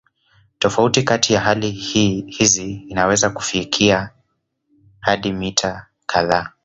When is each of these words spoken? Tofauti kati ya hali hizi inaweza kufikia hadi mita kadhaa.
Tofauti 0.59 1.03
kati 1.03 1.33
ya 1.33 1.41
hali 1.41 1.71
hizi 2.21 2.73
inaweza 2.73 3.29
kufikia 3.29 4.09
hadi 4.99 5.33
mita 5.33 5.85
kadhaa. 6.05 6.51